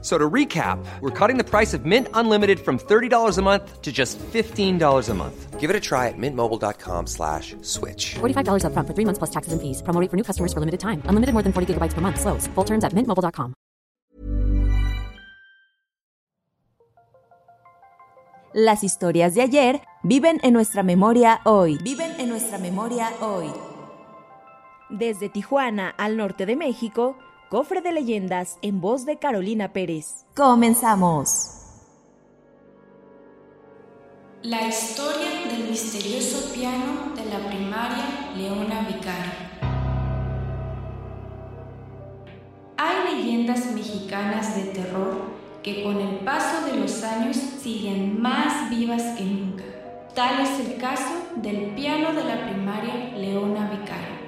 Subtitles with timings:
[0.00, 3.90] So to recap, we're cutting the price of Mint Unlimited from $30 a month to
[3.90, 5.58] just $15 a month.
[5.58, 8.14] Give it a try at mintmobile.com slash switch.
[8.20, 9.82] $45 upfront for three months plus taxes and fees.
[9.82, 11.02] Promo rate for new customers for limited time.
[11.10, 12.20] Unlimited more than 40 gigabytes per month.
[12.20, 12.46] Slows.
[12.54, 13.54] Full terms at mintmobile.com.
[18.54, 21.76] Las historias de ayer viven en nuestra memoria hoy.
[21.82, 23.50] Viven en nuestra memoria hoy.
[24.90, 27.16] Desde Tijuana al norte de México,
[27.48, 30.26] Cofre de Leyendas en voz de Carolina Pérez.
[30.36, 31.48] Comenzamos.
[34.42, 39.32] La historia del misterioso piano de la primaria Leona Vicario.
[42.76, 45.16] Hay leyendas mexicanas de terror
[45.62, 49.64] que con el paso de los años siguen más vivas que nunca.
[50.14, 54.18] Tal es el caso del piano de la primaria Leona Vicario,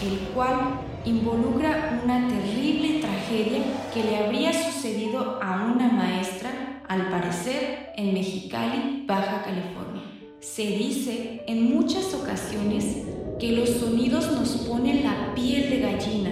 [0.00, 7.92] el cual involucra una terrible tragedia que le habría sucedido a una maestra, al parecer
[7.96, 10.02] en Mexicali, Baja California.
[10.40, 12.98] Se dice en muchas ocasiones
[13.38, 16.30] que los sonidos nos ponen la piel de gallina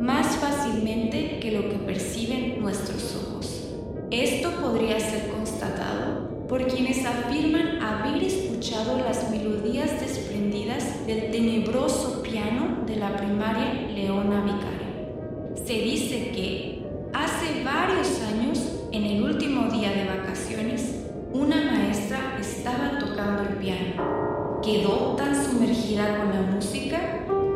[0.00, 3.68] más fácilmente que lo que perciben nuestros ojos.
[4.10, 12.84] Esto podría ser constatado por quienes afirman haber escuchado las melodías desprendidas del tenebroso piano
[12.86, 15.56] de la primaria Leona Vicario.
[15.64, 16.82] Se dice que
[17.14, 18.60] hace varios años,
[18.92, 24.60] en el último día de vacaciones, una maestra estaba tocando el piano.
[24.62, 26.98] Quedó tan sumergida con la música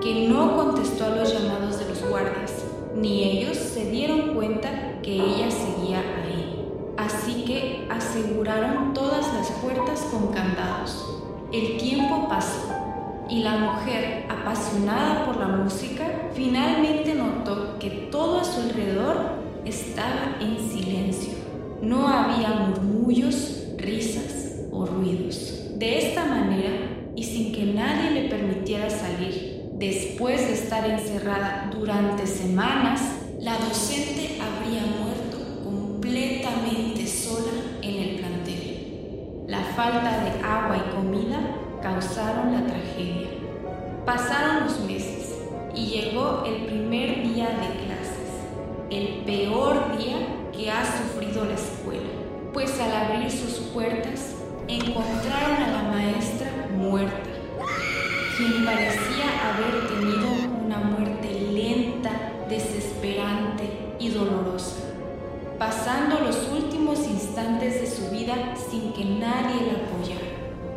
[0.01, 2.65] que no contestó a los llamados de los guardias,
[2.97, 6.67] ni ellos se dieron cuenta que ella seguía ahí.
[6.97, 11.21] Así que aseguraron todas las puertas con candados.
[11.53, 12.82] El tiempo pasó
[13.33, 16.05] y la mujer, apasionada por la música,
[16.35, 19.17] finalmente notó que todo a su alrededor
[19.65, 21.33] estaba en silencio.
[21.81, 25.79] No había murmullos, risas o ruidos.
[25.79, 26.73] De esta manera,
[27.17, 33.01] y sin que nadie le permitiera salir, después de estar encerrada durante semanas,
[33.41, 39.45] la docente habría muerto completamente sola en el plantel.
[39.47, 43.12] La falta de agua y comida causaron la tragedia.
[44.05, 45.39] Pasaron los meses
[45.77, 48.33] y llegó el primer día de clases,
[48.91, 52.09] el peor día que ha sufrido la escuela,
[52.53, 54.35] pues al abrir sus puertas
[54.67, 57.31] encontraron a la maestra muerta,
[58.37, 62.11] quien parecía haber tenido una muerte lenta,
[62.49, 64.83] desesperante y dolorosa,
[65.61, 70.27] pasando los últimos instantes de su vida sin que nadie la apoyara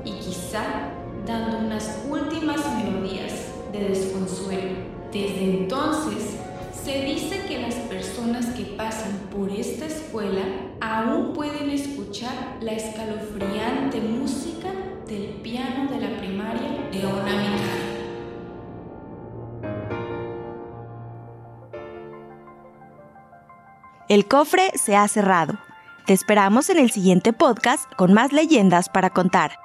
[0.05, 0.91] y quizá
[1.25, 3.33] dando unas últimas melodías
[3.71, 4.75] de desconsuelo.
[5.11, 6.35] Desde entonces,
[6.83, 10.43] se dice que las personas que pasan por esta escuela
[10.81, 14.71] aún pueden escuchar la escalofriante música
[15.07, 17.95] del piano de la primaria de una Vicario.
[24.07, 25.57] El cofre se ha cerrado.
[26.05, 29.64] Te esperamos en el siguiente podcast con más leyendas para contar.